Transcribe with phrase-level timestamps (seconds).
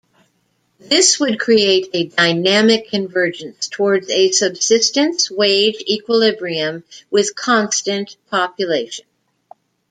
[0.79, 9.05] This would create a dynamic convergence towards a subsistence-wage equilibrium with constant population.